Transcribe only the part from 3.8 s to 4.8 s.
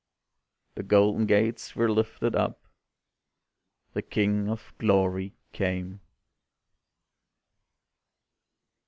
The King of